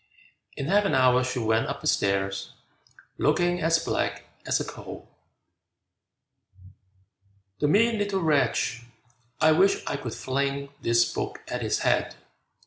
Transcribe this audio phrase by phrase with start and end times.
[0.57, 2.31] In half an hour she went up the stair,
[3.19, 5.07] Looking as black as a coal!
[7.59, 8.81] "The mean little wretch,
[9.39, 12.15] I wish I could fling This book at his head!"